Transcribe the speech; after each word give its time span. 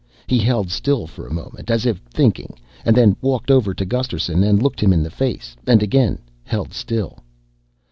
He 0.25 0.39
held 0.39 0.71
still 0.71 1.05
for 1.05 1.27
a 1.27 1.31
moment, 1.31 1.69
as 1.69 1.85
if 1.85 1.99
thinking, 2.09 2.55
and 2.83 2.97
then 2.97 3.15
walked 3.21 3.51
over 3.51 3.71
to 3.75 3.85
Gusterson 3.85 4.43
and 4.43 4.59
looked 4.59 4.81
him 4.81 4.91
in 4.93 5.03
the 5.03 5.11
face 5.11 5.55
and 5.67 5.83
again 5.83 6.17
held 6.43 6.73
still. 6.73 7.19